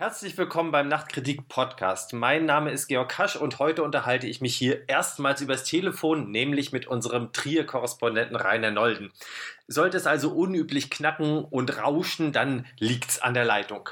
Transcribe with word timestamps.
Herzlich 0.00 0.38
willkommen 0.38 0.70
beim 0.72 0.88
Nachtkritik 0.88 1.46
Podcast. 1.48 2.14
Mein 2.14 2.46
Name 2.46 2.70
ist 2.70 2.86
Georg 2.86 3.10
Kasch 3.10 3.36
und 3.36 3.58
heute 3.58 3.82
unterhalte 3.82 4.26
ich 4.26 4.40
mich 4.40 4.56
hier 4.56 4.88
erstmals 4.88 5.42
übers 5.42 5.62
Telefon, 5.62 6.30
nämlich 6.30 6.72
mit 6.72 6.86
unserem 6.86 7.34
Trier-Korrespondenten 7.34 8.34
Rainer 8.34 8.70
Nolden. 8.70 9.12
Sollte 9.68 9.98
es 9.98 10.06
also 10.06 10.32
unüblich 10.32 10.88
knacken 10.88 11.44
und 11.44 11.76
rauschen, 11.76 12.32
dann 12.32 12.64
liegt's 12.78 13.20
an 13.20 13.34
der 13.34 13.44
Leitung. 13.44 13.90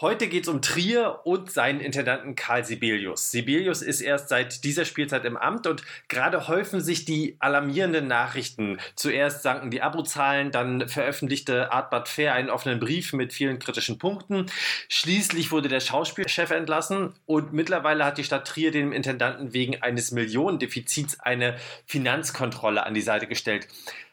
Heute 0.00 0.28
geht 0.28 0.44
es 0.44 0.48
um 0.48 0.62
Trier 0.62 1.20
und 1.24 1.50
seinen 1.50 1.78
Intendanten 1.78 2.34
Karl 2.34 2.64
Sibelius. 2.64 3.30
Sibelius 3.30 3.82
ist 3.82 4.00
erst 4.00 4.30
seit 4.30 4.64
dieser 4.64 4.86
Spielzeit 4.86 5.26
im 5.26 5.36
Amt 5.36 5.66
und 5.66 5.82
gerade 6.08 6.48
häufen 6.48 6.80
sich 6.80 7.04
die 7.04 7.36
alarmierenden 7.38 8.06
Nachrichten. 8.06 8.78
Zuerst 8.94 9.42
sanken 9.42 9.70
die 9.70 9.82
Abozahlen, 9.82 10.52
dann 10.52 10.88
veröffentlichte 10.88 11.70
Artbad 11.70 12.08
Fair 12.08 12.32
einen 12.32 12.48
offenen 12.48 12.80
Brief 12.80 13.12
mit 13.12 13.34
vielen 13.34 13.58
kritischen 13.58 13.98
Punkten. 13.98 14.46
Schließlich 14.88 15.52
wurde 15.52 15.68
der 15.68 15.80
Schauspielchef 15.80 16.50
entlassen 16.50 17.12
und 17.26 17.52
mittlerweile 17.52 18.06
hat 18.06 18.16
die 18.16 18.24
Stadt 18.24 18.48
Trier 18.48 18.70
dem 18.70 18.92
Intendanten 18.92 19.52
wegen 19.52 19.82
eines 19.82 20.12
Millionendefizits 20.12 21.20
eine 21.20 21.58
Finanzkontrolle 21.84 22.86
an 22.86 22.94
die 22.94 23.02
Seite 23.02 23.26
gestellt. 23.26 23.68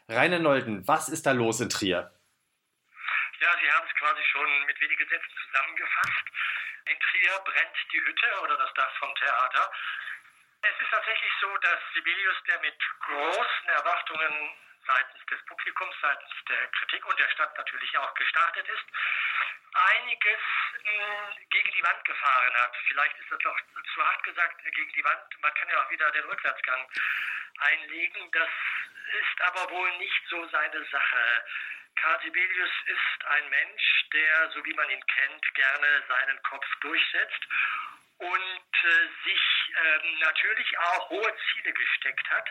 Rainer 0.06 0.38
Nolden, 0.38 0.86
was 0.86 1.08
ist 1.08 1.24
da 1.24 1.32
los 1.32 1.62
in 1.62 1.70
Trier? 1.70 2.10
Ja, 3.40 3.56
Sie 3.60 3.70
haben 3.70 3.86
es 3.86 3.94
quasi 3.94 4.24
schon 4.24 4.66
mit 4.66 4.80
wenigen 4.80 5.08
Sätzen 5.08 5.36
zusammengefasst. 5.46 6.24
In 6.86 6.98
Trier 6.98 7.38
brennt 7.44 7.76
die 7.92 8.00
Hütte 8.00 8.40
oder 8.40 8.56
das 8.56 8.74
Dach 8.74 8.90
vom 8.98 9.14
Theater. 9.14 9.70
Es 10.62 10.80
ist 10.80 10.90
tatsächlich 10.90 11.32
so, 11.40 11.56
dass 11.58 11.78
Sibelius, 11.94 12.36
der 12.48 12.58
mit 12.60 12.74
großen 13.00 13.68
Erwartungen 13.68 14.56
seitens 14.84 15.26
des 15.26 15.44
Publikums, 15.46 15.94
seitens 16.00 16.32
der 16.48 16.66
Kritik 16.68 17.06
und 17.06 17.18
der 17.18 17.28
Stadt 17.28 17.56
natürlich 17.56 17.96
auch 17.98 18.12
gestartet 18.14 18.66
ist, 18.68 18.86
einiges 19.74 20.40
mh, 20.82 20.90
hm, 20.90 21.48
gegen 21.50 21.70
die 21.72 21.82
Wand 21.84 22.04
gefahren 22.04 22.54
hat. 22.54 22.74
Vielleicht 22.88 23.18
ist 23.18 23.30
das 23.30 23.38
doch 23.38 23.56
zu 23.94 24.04
hart 24.04 24.22
gesagt 24.24 24.64
gegen 24.64 24.92
die 24.94 25.04
Wand. 25.04 25.42
Man 25.42 25.54
kann 25.54 25.68
ja 25.68 25.84
auch 25.84 25.90
wieder 25.90 26.10
den 26.10 26.24
Rückwärtsgang 26.24 26.90
einlegen. 27.60 28.30
Das 28.32 28.48
ist 29.20 29.42
aber 29.42 29.70
wohl 29.70 29.96
nicht 29.98 30.22
so 30.28 30.44
seine 30.48 30.84
Sache. 30.86 31.44
Karl 32.00 32.20
Sibelius 32.22 32.70
ist 32.86 33.24
ein 33.26 33.48
Mensch, 33.48 34.04
der, 34.12 34.50
so 34.50 34.64
wie 34.64 34.74
man 34.74 34.88
ihn 34.90 35.04
kennt, 35.06 35.54
gerne 35.54 36.04
seinen 36.08 36.42
Kopf 36.42 36.66
durchsetzt 36.80 37.42
und 38.18 38.84
äh, 38.84 39.08
sich 39.24 39.74
äh, 39.74 40.18
natürlich 40.20 40.78
auch 40.78 41.10
hohe 41.10 41.36
Ziele 41.52 41.72
gesteckt 41.72 42.30
hat. 42.30 42.48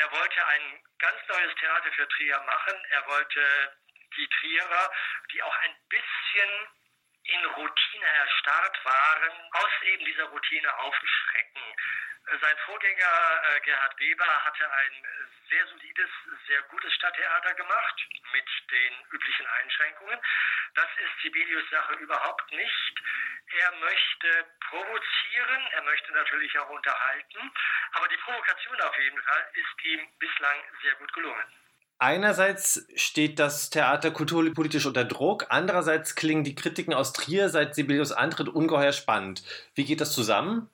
Er 0.00 0.12
wollte 0.12 0.46
ein 0.46 0.82
ganz 0.98 1.18
neues 1.28 1.54
Theater 1.56 1.92
für 1.92 2.08
Trier 2.08 2.40
machen. 2.40 2.84
Er 2.90 3.06
wollte 3.06 3.76
die 4.16 4.28
Trierer, 4.28 4.92
die 5.32 5.42
auch 5.42 5.56
ein 5.56 5.74
bisschen 5.88 6.50
in 7.24 7.44
Routine 7.44 8.06
erstarrt 8.06 8.84
waren, 8.84 9.32
aus 9.52 9.82
eben 9.82 10.04
dieser 10.04 10.24
Routine 10.24 10.78
aufschrecken. 10.78 11.62
Sein 12.40 12.56
Vorgänger 12.66 13.42
äh, 13.44 13.60
Gerhard 13.60 13.98
Weber 13.98 14.44
hatte 14.44 14.70
ein 14.70 14.92
sehr 15.50 15.66
solides, 15.66 16.10
sehr 16.46 16.62
gutes 16.62 16.94
Stadttheater 16.94 17.54
gemacht 17.54 18.06
mit 18.32 18.44
den 18.70 18.94
üblichen 19.10 19.46
Einschränkungen. 19.46 20.18
Das 20.74 20.88
ist 20.98 21.22
Sibelius 21.22 21.68
Sache 21.70 21.94
überhaupt 21.94 22.50
nicht. 22.52 23.02
Er 23.58 23.72
möchte 23.72 24.46
provozieren, 24.70 25.66
er 25.72 25.82
möchte 25.82 26.12
natürlich 26.12 26.58
auch 26.58 26.70
unterhalten, 26.70 27.52
aber 27.92 28.08
die 28.08 28.16
Provokation 28.18 28.80
auf 28.80 28.98
jeden 28.98 29.22
Fall 29.22 29.50
ist 29.54 29.84
ihm 29.84 30.08
bislang 30.18 30.64
sehr 30.82 30.94
gut 30.94 31.12
gelungen. 31.12 31.52
Einerseits 32.02 32.82
steht 32.96 33.38
das 33.38 33.70
Theater 33.70 34.10
kulturpolitisch 34.10 34.86
unter 34.86 35.04
Druck, 35.04 35.46
andererseits 35.50 36.16
klingen 36.16 36.42
die 36.42 36.56
Kritiken 36.56 36.94
aus 36.94 37.12
Trier 37.12 37.48
seit 37.48 37.76
Sibelius 37.76 38.10
Antritt 38.10 38.48
ungeheuer 38.48 38.90
spannend. 38.90 39.46
Wie 39.76 39.84
geht 39.84 40.00
das 40.00 40.10
zusammen? 40.10 40.66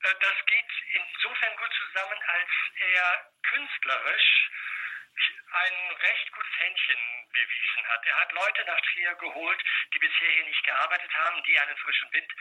Äh, 0.00 0.08
das 0.08 0.38
geht 0.48 0.72
insofern 0.96 1.52
gut 1.52 1.68
zusammen, 1.76 2.16
als 2.32 2.48
er 2.80 3.04
künstlerisch 3.44 4.48
ein 5.52 5.76
recht 6.00 6.32
gutes 6.32 6.56
Händchen 6.64 7.02
bewiesen 7.28 7.82
hat. 7.92 8.00
Er 8.08 8.16
hat 8.16 8.32
Leute 8.32 8.64
nach 8.64 8.80
Trier 8.88 9.14
geholt, 9.20 9.60
die 9.92 9.98
bisher 9.98 10.32
hier 10.32 10.46
nicht 10.48 10.64
gearbeitet 10.64 11.12
haben, 11.12 11.44
die 11.44 11.58
einen 11.60 11.76
frischen 11.76 12.08
Wind 12.14 12.32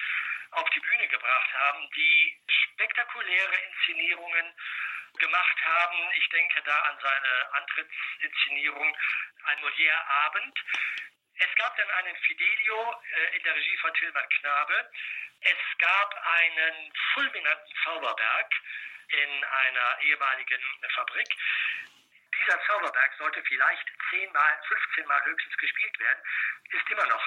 auf 0.52 0.70
die 0.70 0.80
Bühne 0.80 1.08
gebracht 1.10 1.52
haben, 1.60 1.84
die 1.92 2.40
spektakuläre 2.72 3.56
Inszenierungen 3.68 4.48
gemacht 5.19 5.66
haben. 5.66 6.12
Ich 6.16 6.29
denke 6.29 6.62
da 6.63 6.79
an 6.81 7.00
seine 7.01 7.53
Antrittsinszenierung, 7.53 8.97
ein 9.45 9.62
Molière-Abend. 9.62 10.59
Es 11.40 11.56
gab 11.56 11.75
dann 11.78 11.90
einen 11.91 12.16
Fidelio 12.18 13.01
äh, 13.16 13.38
in 13.38 13.44
der 13.44 13.56
Regie 13.56 13.78
von 13.78 13.94
Tilman 13.94 14.29
Knabe. 14.29 14.91
Es 15.41 15.78
gab 15.78 16.25
einen 16.40 16.94
fulminanten 17.13 17.75
Zauberberg 17.84 18.53
in 19.09 19.44
einer 19.44 20.01
ehemaligen 20.01 20.62
Fabrik 20.95 21.29
dieser 22.47 22.59
Zauberberg 22.66 23.12
sollte 23.19 23.41
vielleicht 23.44 23.88
zehnmal, 24.09 24.52
15 24.68 25.06
Mal 25.08 25.19
höchstens 25.25 25.58
gespielt 25.58 26.00
werden, 26.00 26.19
ist 26.72 26.91
immer 26.91 27.06
noch 27.08 27.24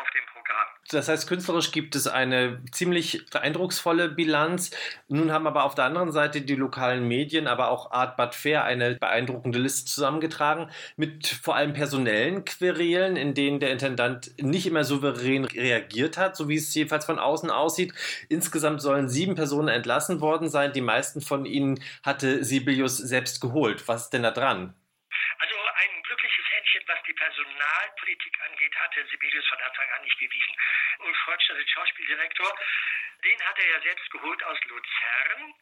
auf 0.00 0.10
dem 0.10 0.24
Programm. 0.32 0.66
Das 0.90 1.08
heißt, 1.08 1.28
künstlerisch 1.28 1.70
gibt 1.70 1.94
es 1.94 2.06
eine 2.06 2.62
ziemlich 2.70 3.26
eindrucksvolle 3.34 4.08
Bilanz. 4.08 4.70
Nun 5.08 5.32
haben 5.32 5.46
aber 5.46 5.64
auf 5.64 5.74
der 5.74 5.84
anderen 5.84 6.12
Seite 6.12 6.40
die 6.40 6.56
lokalen 6.56 7.06
Medien, 7.06 7.46
aber 7.46 7.68
auch 7.68 7.92
Art 7.92 8.16
Bad 8.16 8.34
Fair 8.34 8.64
eine 8.64 8.96
beeindruckende 8.96 9.58
Liste 9.58 9.90
zusammengetragen 9.90 10.70
mit 10.96 11.26
vor 11.26 11.56
allem 11.56 11.72
personellen 11.72 12.44
Querelen, 12.44 13.16
in 13.16 13.34
denen 13.34 13.60
der 13.60 13.70
Intendant 13.70 14.32
nicht 14.38 14.66
immer 14.66 14.84
souverän 14.84 15.44
reagiert 15.44 16.18
hat, 16.18 16.36
so 16.36 16.48
wie 16.48 16.56
es 16.56 16.74
jedenfalls 16.74 17.06
von 17.06 17.18
außen 17.18 17.50
aussieht. 17.50 17.94
Insgesamt 18.28 18.82
sollen 18.82 19.08
sieben 19.08 19.34
Personen 19.34 19.68
entlassen 19.68 20.20
worden 20.20 20.48
sein. 20.48 20.72
Die 20.72 20.80
meisten 20.80 21.20
von 21.20 21.44
ihnen 21.44 21.80
hatte 22.02 22.44
Sibelius 22.44 22.96
selbst 22.98 23.40
geholt. 23.40 23.86
Was 23.88 24.04
ist 24.04 24.12
denn 24.12 24.22
da 24.22 24.30
dran? 24.30 24.53
Also 25.38 25.56
ein 25.76 26.02
glückliches 26.02 26.44
Händchen, 26.50 26.82
was 26.86 27.02
die 27.02 27.12
Personalpolitik 27.12 28.40
angeht, 28.48 28.74
hatte 28.76 29.06
Sibelius 29.06 29.46
von 29.46 29.58
Anfang 29.60 29.88
an 29.90 30.02
nicht 30.02 30.18
bewiesen. 30.18 30.56
Ulf 30.98 31.16
Freudschner, 31.24 31.56
der 31.56 31.66
Schauspieldirektor, 31.66 32.58
den 33.24 33.42
hat 33.42 33.58
er 33.58 33.68
ja 33.68 33.80
selbst 33.80 34.10
geholt 34.10 34.42
aus 34.44 34.58
Luzern. 34.64 35.54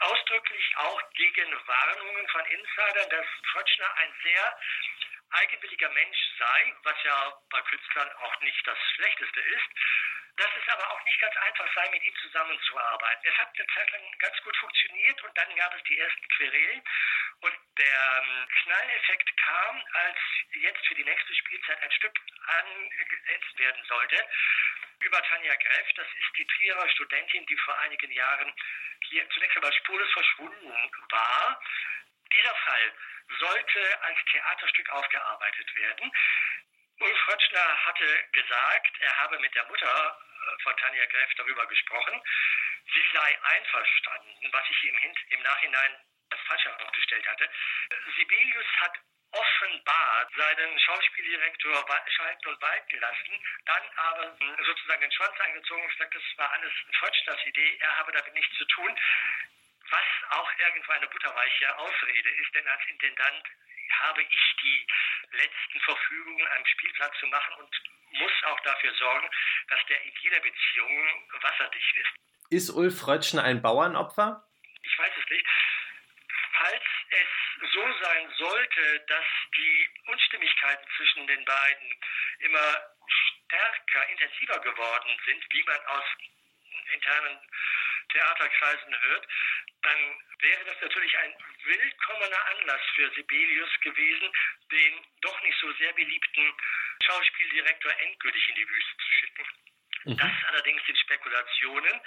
Ausdrücklich 0.00 0.76
auch 0.76 1.00
gegen 1.12 1.52
Warnungen 1.66 2.28
von 2.28 2.44
Insidern, 2.46 3.10
dass 3.10 3.26
Freudschner 3.52 3.96
ein 3.96 4.12
sehr 4.22 4.58
eigenwilliger 5.34 5.90
Mensch 5.90 6.18
sei, 6.38 6.74
was 6.82 7.02
ja 7.04 7.42
bei 7.50 7.60
Künstlern 7.62 8.12
auch 8.12 8.40
nicht 8.40 8.66
das 8.66 8.78
Schlechteste 8.94 9.40
ist 9.40 9.70
dass 10.36 10.50
es 10.60 10.68
aber 10.72 10.90
auch 10.90 11.04
nicht 11.04 11.20
ganz 11.20 11.36
einfach 11.36 11.66
sei, 11.74 11.88
mit 11.90 12.02
ihm 12.02 12.14
zusammenzuarbeiten. 12.16 13.28
Es 13.30 13.38
hat 13.38 13.48
eine 13.56 13.66
Zeit 13.68 13.90
lang 13.92 14.18
ganz 14.18 14.36
gut 14.42 14.56
funktioniert 14.56 15.22
und 15.22 15.38
dann 15.38 15.56
gab 15.56 15.74
es 15.74 15.82
die 15.84 15.98
ersten 15.98 16.28
Querelen 16.28 16.82
und 17.40 17.54
der 17.78 18.22
ähm, 18.22 18.48
Knalleffekt 18.62 19.36
kam, 19.36 19.84
als 19.92 20.18
jetzt 20.54 20.86
für 20.86 20.94
die 20.94 21.04
nächste 21.04 21.34
Spielzeit 21.34 21.82
ein 21.82 21.92
Stück 21.92 22.18
angesetzt 22.46 23.58
werden 23.58 23.84
sollte 23.86 24.28
über 25.00 25.22
Tanja 25.22 25.54
Greff. 25.54 25.92
Das 25.94 26.06
ist 26.06 26.36
die 26.36 26.46
Trierer 26.46 26.88
Studentin, 26.90 27.46
die 27.46 27.56
vor 27.58 27.78
einigen 27.78 28.10
Jahren 28.10 28.52
hier 29.08 29.28
zunächst 29.30 29.56
einmal 29.56 29.72
spurlos 29.72 30.12
verschwunden 30.12 30.90
war. 31.10 31.62
Dieser 32.34 32.54
Fall 32.54 32.92
sollte 33.38 34.02
als 34.02 34.18
Theaterstück 34.30 34.90
aufgearbeitet 34.90 35.74
werden. 35.76 36.12
Ulf 37.00 37.28
Rötschner 37.28 37.84
hatte 37.86 38.24
gesagt, 38.32 39.00
er 39.00 39.18
habe 39.20 39.38
mit 39.40 39.54
der 39.54 39.66
Mutter 39.66 39.86
äh, 39.86 40.62
von 40.62 40.76
Tanja 40.76 41.04
Gräf 41.06 41.30
darüber 41.36 41.66
gesprochen. 41.66 42.22
Sie 42.92 43.04
sei 43.12 43.38
einverstanden, 43.42 44.52
was 44.52 44.64
ich 44.70 44.84
ihm 44.84 44.96
im 45.30 45.42
Nachhinein 45.42 45.96
als 46.30 46.40
falsch 46.42 46.64
herausgestellt 46.64 47.26
hatte. 47.26 47.50
Sibelius 48.16 48.66
hat 48.80 48.98
offenbar 49.32 50.28
seinen 50.36 50.78
Schauspieldirektor 50.78 51.86
schalten 52.08 52.48
und 52.48 52.62
walten 52.62 53.00
lassen, 53.00 53.44
dann 53.64 53.82
aber 53.96 54.36
sozusagen 54.64 55.00
den 55.00 55.12
Schwanz 55.12 55.40
angezogen 55.40 55.82
und 55.82 55.90
gesagt, 55.90 56.14
das 56.14 56.38
war 56.38 56.52
alles 56.52 56.72
Frötschners 56.98 57.46
Idee, 57.46 57.76
er 57.80 57.98
habe 57.98 58.12
damit 58.12 58.34
nichts 58.34 58.56
zu 58.56 58.64
tun. 58.66 58.96
Was 59.94 60.38
auch 60.38 60.50
irgendwo 60.58 60.92
eine 60.92 61.06
butterweiche 61.06 61.78
Ausrede 61.78 62.28
ist, 62.30 62.54
denn 62.54 62.66
als 62.66 62.80
Intendant 62.88 63.44
habe 64.00 64.22
ich 64.22 64.56
die 64.60 64.86
letzten 65.36 65.80
Verfügungen, 65.80 66.46
einen 66.48 66.66
Spielplatz 66.66 67.16
zu 67.20 67.26
machen 67.28 67.54
und 67.54 67.70
muss 68.10 68.32
auch 68.46 68.58
dafür 68.60 68.92
sorgen, 68.94 69.28
dass 69.68 69.78
der 69.86 70.02
in 70.02 70.12
jeder 70.20 70.40
Beziehung 70.40 71.30
wasserdicht 71.42 71.96
ist. 71.96 72.10
Ist 72.50 72.70
Ulf 72.70 73.06
Rötschner 73.06 73.44
ein 73.44 73.62
Bauernopfer? 73.62 74.44
Ich 74.82 74.98
weiß 74.98 75.12
es 75.22 75.30
nicht. 75.30 75.46
Falls 76.58 76.84
es 77.10 77.72
so 77.72 77.92
sein 78.02 78.32
sollte, 78.36 79.00
dass 79.06 79.24
die 79.56 79.90
Unstimmigkeiten 80.06 80.86
zwischen 80.96 81.26
den 81.28 81.44
beiden 81.44 82.02
immer 82.40 82.96
stärker, 83.46 84.08
intensiver 84.08 84.58
geworden 84.58 85.20
sind, 85.24 85.44
wie 85.50 85.62
man 85.62 85.80
aus 85.86 86.04
internen 86.92 87.38
Theaterkreisen 88.10 89.00
hört, 89.00 89.28
dann 89.84 90.24
wäre 90.40 90.64
das 90.64 90.80
natürlich 90.80 91.18
ein 91.18 91.34
willkommener 91.64 92.46
Anlass 92.46 92.80
für 92.94 93.10
Sibelius 93.14 93.80
gewesen, 93.80 94.32
den 94.70 95.06
doch 95.20 95.42
nicht 95.42 95.58
so 95.60 95.72
sehr 95.74 95.92
beliebten 95.92 96.52
Schauspieldirektor 97.04 97.92
endgültig 98.00 98.48
in 98.48 98.54
die 98.56 98.68
Wüste 98.68 98.96
zu 98.96 99.12
schicken. 99.12 99.46
Mhm. 100.04 100.16
Das 100.16 100.32
allerdings 100.48 100.84
sind 100.86 100.98
Spekulationen. 100.98 102.00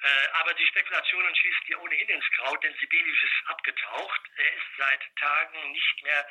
Äh, 0.00 0.28
aber 0.40 0.54
die 0.54 0.66
Spekulationen 0.66 1.34
schießen 1.34 1.66
ja 1.68 1.78
ohnehin 1.78 2.08
ins 2.08 2.30
Kraut, 2.36 2.62
denn 2.62 2.74
Sibelius 2.78 3.22
ist 3.22 3.48
abgetaucht. 3.48 4.20
Er 4.36 4.54
ist 4.54 4.66
seit 4.76 5.16
Tagen 5.16 5.72
nicht 5.72 6.02
mehr 6.04 6.28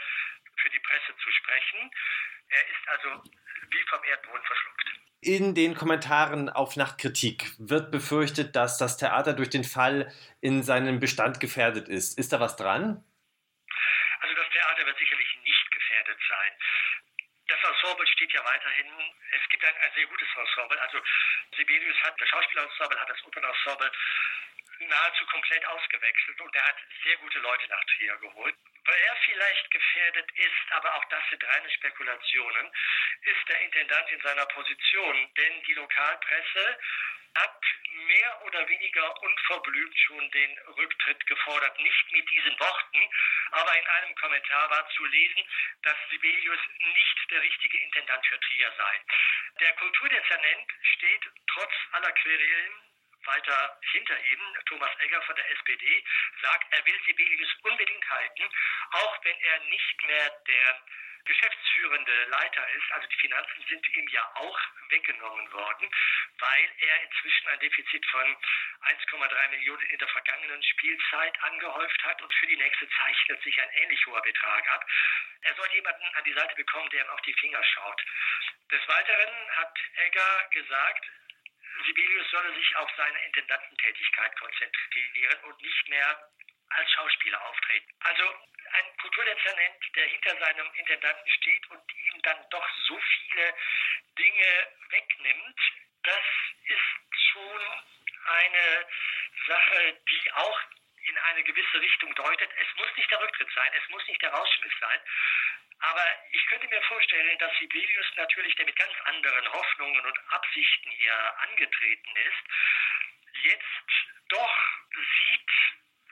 für 0.58 0.70
die 0.70 0.80
Presse 0.80 1.16
zu 1.18 1.32
sprechen. 1.32 1.92
Er 2.50 2.68
ist 2.68 2.88
also 2.88 3.24
wie 3.70 3.84
vom 3.90 4.04
Erdboden 4.06 4.44
verschluckt. 4.46 4.87
In 5.22 5.56
den 5.56 5.74
Kommentaren 5.74 6.48
auf 6.48 6.76
Nachtkritik 6.76 7.50
wird 7.58 7.90
befürchtet, 7.90 8.56
dass 8.56 8.78
das 8.78 8.98
Theater 8.98 9.34
durch 9.34 9.50
den 9.50 9.64
Fall 9.64 10.14
in 10.42 10.62
seinem 10.62 11.00
Bestand 11.00 11.40
gefährdet 11.40 11.90
ist. 11.90 12.20
Ist 12.20 12.34
da 12.34 12.40
was 12.40 12.56
dran? 12.56 13.04
Also 14.22 14.36
das 14.36 14.50
Theater 14.54 14.86
wird 14.86 14.98
sicherlich 14.98 15.28
nicht 15.44 15.72
gefährdet 15.72 16.20
sein. 16.30 16.52
Das 17.48 17.58
Ensemble 17.66 18.06
steht 18.08 18.32
ja 18.32 18.46
weiterhin. 18.46 18.86
Es 19.34 19.50
gibt 19.50 19.66
ein, 19.66 19.74
ein 19.74 19.92
sehr 19.96 20.06
gutes 20.06 20.28
Ensemble. 20.38 20.80
Also 20.82 21.00
Sibelius 21.58 21.98
hat, 22.04 22.14
das 22.22 22.30
Schauspielensemble 22.30 23.00
hat 23.00 23.10
das 23.10 23.24
Opernensemble 23.26 23.92
nahezu 24.88 25.26
komplett 25.28 25.66
ausgewechselt 25.66 26.42
und 26.42 26.56
er 26.56 26.66
hat 26.66 26.78
sehr 27.04 27.18
gute 27.18 27.40
Leute 27.40 27.68
nach 27.68 27.84
Trier 27.86 28.18
geholt. 28.18 28.56
Wer 28.86 29.16
vielleicht 29.26 29.72
gefährdet 29.72 30.32
ist, 30.36 30.72
aber 30.72 30.96
auch 30.96 31.06
das 31.10 31.24
sind 31.30 31.44
reine 31.44 31.70
Spekulationen, 31.72 32.72
ist 33.22 33.50
der 33.50 33.62
Intendant 33.62 34.10
in 34.12 34.22
seiner 34.22 34.46
Position. 34.46 35.34
Denn 35.36 35.64
die 35.64 35.74
Lokalpresse 35.74 36.80
hat 37.36 37.62
mehr 38.08 38.42
oder 38.46 38.68
weniger 38.68 39.22
unverblümt 39.22 39.98
schon 40.00 40.32
den 40.32 40.58
Rücktritt 40.78 41.26
gefordert. 41.28 41.80
Nicht 41.80 42.12
mit 42.12 42.30
diesen 42.30 42.60
Worten, 42.60 43.10
aber 43.52 43.78
in 43.78 43.88
einem 43.88 44.16
Kommentar 44.16 44.70
war 44.70 44.90
zu 44.90 45.06
lesen, 45.06 45.44
dass 45.84 45.98
Sibelius 46.10 46.60
nicht 46.80 47.32
der 47.32 47.42
richtige 47.42 47.78
Intendant 47.80 48.26
für 48.26 48.40
Trier 48.40 48.74
sei. 48.78 49.02
Der 49.60 49.74
Kulturdezernent 49.74 50.72
steht 50.96 51.30
trotz 51.48 51.74
aller 51.92 52.12
Querelen 52.12 52.74
weiter 53.28 53.80
hinter 53.92 54.20
ihm, 54.20 54.40
Thomas 54.66 54.92
Egger 55.00 55.22
von 55.24 55.36
der 55.36 55.52
SPD, 55.52 56.04
sagt, 56.42 56.74
er 56.74 56.86
will 56.86 57.00
Sibelius 57.06 57.54
unbedingt 57.64 58.10
halten, 58.10 58.44
auch 58.92 59.24
wenn 59.24 59.38
er 59.40 59.60
nicht 59.66 60.04
mehr 60.04 60.30
der 60.48 60.82
geschäftsführende 61.28 62.24
Leiter 62.26 62.70
ist. 62.72 62.92
Also 62.92 63.08
die 63.08 63.20
Finanzen 63.20 63.64
sind 63.68 63.88
ihm 63.96 64.08
ja 64.10 64.24
auch 64.36 64.60
weggenommen 64.90 65.52
worden, 65.52 65.90
weil 66.40 66.72
er 66.80 67.04
inzwischen 67.04 67.48
ein 67.50 67.60
Defizit 67.60 68.06
von 68.08 68.38
1,3 68.86 69.50
Millionen 69.50 69.86
in 69.88 70.00
der 70.00 70.08
vergangenen 70.08 70.64
Spielzeit 70.64 71.44
angehäuft 71.44 72.04
hat 72.04 72.22
und 72.22 72.34
für 72.34 72.48
die 72.48 72.58
nächste 72.58 72.90
zeichnet 72.90 73.44
sich 73.44 73.62
ein 73.62 73.70
ähnlich 73.72 74.06
hoher 74.08 74.22
Betrag 74.22 74.68
ab. 74.72 74.86
Er 75.42 75.56
soll 75.56 75.68
jemanden 75.74 76.06
an 76.16 76.24
die 76.24 76.34
Seite 76.34 76.56
bekommen, 76.56 76.90
der 76.90 77.04
ihm 77.04 77.10
auf 77.10 77.22
die 77.22 77.34
Finger 77.34 77.64
schaut. 77.64 78.02
Des 78.72 78.88
Weiteren 78.88 79.50
hat 79.58 79.78
Egger 79.96 80.48
gesagt, 80.52 81.06
Sibelius 81.88 82.30
solle 82.30 82.54
sich 82.54 82.76
auf 82.76 82.92
seine 82.98 83.26
Intendantentätigkeit 83.26 84.38
konzentrieren 84.40 85.40
und 85.46 85.62
nicht 85.62 85.88
mehr 85.88 86.30
als 86.70 86.92
Schauspieler 86.92 87.42
auftreten. 87.46 87.94
Also 88.02 88.24
ein 88.74 88.98
Kulturdezernent, 88.98 89.96
der 89.96 90.06
hinter 90.08 90.38
seinem 90.38 90.70
Intendanten 90.76 91.32
steht 91.32 91.66
und 91.72 91.82
ihm 91.94 92.22
dann 92.24 92.46
doch 92.50 92.68
so 92.88 93.00
viele 93.00 93.54
Dinge 94.20 94.68
wegnimmt, 94.90 95.60
das 96.04 96.26
ist 96.66 97.32
schon 97.32 97.62
eine 98.26 98.88
Sache, 99.48 99.98
die 100.10 100.32
auch 100.34 100.62
in 101.06 101.18
eine 101.18 101.44
gewisse 101.44 101.80
Richtung 101.82 102.14
deutet. 102.16 102.50
Es 102.60 102.76
muss 102.76 102.94
nicht 102.98 103.10
der 103.10 103.22
Rücktritt 103.22 103.50
sein, 103.56 103.72
es 103.82 103.90
muss 103.90 104.06
nicht 104.08 104.22
der 104.22 104.32
Rausschmiss 104.32 104.74
sein, 104.82 105.00
aber 105.80 106.04
ich 106.32 106.46
könnte 106.48 106.68
mir 106.68 106.82
vorstellen, 106.84 107.27
dass 107.40 107.52
Sibelius 107.60 108.06
natürlich, 108.16 108.56
der 108.56 108.66
mit 108.66 108.76
ganz 108.76 108.94
anderen 109.06 109.52
Hoffnungen 109.52 110.06
und 110.06 110.20
Absichten 110.30 110.90
hier 110.92 111.14
angetreten 111.50 112.12
ist, 112.28 112.44
jetzt 113.44 113.86
doch 114.30 114.58
sieht, 114.94 115.52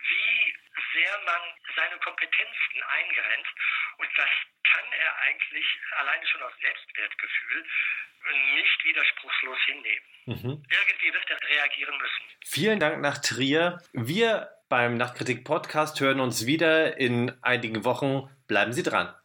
wie 0.06 0.56
sehr 0.94 1.20
man 1.26 1.42
seine 1.76 1.98
Kompetenzen 2.00 2.84
eingrenzt. 2.84 3.56
Und 3.98 4.10
das 4.16 4.30
kann 4.64 4.86
er 4.92 5.18
eigentlich 5.24 5.66
alleine 5.98 6.28
schon 6.28 6.44
aus 6.44 6.54
Selbstwertgefühl 6.62 7.66
nicht 8.56 8.86
widerspruchslos 8.86 9.58
hinnehmen. 9.66 10.08
Mhm. 10.26 10.64
Irgendwie 10.70 11.14
wird 11.14 11.30
er 11.30 11.50
reagieren 11.50 11.98
müssen. 11.98 12.24
Vielen 12.44 12.80
Dank 12.80 13.02
nach 13.02 13.20
Trier. 13.20 13.82
Wir 13.94 14.50
beim 14.68 14.98
Nachtkritik 14.98 15.44
Podcast 15.44 16.00
hören 16.00 16.20
uns 16.20 16.48
wieder 16.48 16.98
in 16.98 17.32
einigen 17.44 17.86
Wochen. 17.86 18.30
Bleiben 18.48 18.74
Sie 18.74 18.84
dran. 18.84 19.16